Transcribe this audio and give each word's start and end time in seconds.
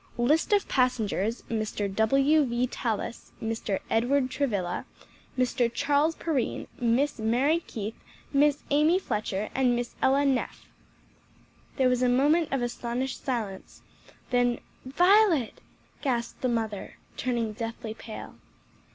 List 0.17 0.51
of 0.51 0.67
passengers, 0.67 1.43
Mr. 1.43 1.85
W. 1.95 2.43
V. 2.43 2.65
Tallis, 2.65 3.33
Mr. 3.39 3.81
Edward 3.87 4.31
Travilla, 4.31 4.87
Mr. 5.37 5.71
Charles 5.71 6.15
Perrine, 6.15 6.65
Miss 6.79 7.19
Mary 7.19 7.59
Keith, 7.59 7.93
Miss 8.33 8.63
Amy 8.71 8.97
Fletcher, 8.97 9.51
and 9.53 9.75
Miss 9.75 9.93
Ella 10.01 10.25
Neff." 10.25 10.65
There 11.75 11.87
was 11.87 12.01
a 12.01 12.09
moment 12.09 12.49
of 12.51 12.63
astonished 12.63 13.23
silence, 13.23 13.83
then 14.31 14.57
"Violet!" 14.85 15.61
gasped 16.01 16.41
the 16.41 16.49
mother, 16.49 16.97
turning 17.15 17.53
deathly 17.53 17.93
pale. 17.93 18.37